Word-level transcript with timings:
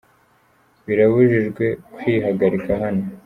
Birabujijwe 0.85 1.65
kwihaagarika 1.95 2.71
hano 2.81 3.03